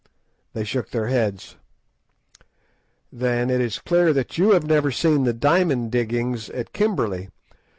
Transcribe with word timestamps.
They 0.53 0.63
shook 0.63 0.89
their 0.89 1.09
heads. 1.09 1.57
"Then 3.13 3.51
it 3.51 3.61
is 3.61 3.77
clear 3.77 4.13
that 4.13 4.35
you 4.35 4.49
have 4.53 4.63
never 4.65 4.89
seen 4.89 5.25
the 5.25 5.31
diamond 5.33 5.91
diggings 5.91 6.49
at 6.49 6.73
Kimberley. 6.73 7.29